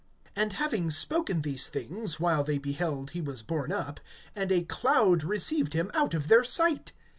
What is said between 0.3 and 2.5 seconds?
(9)And having spoken these things, while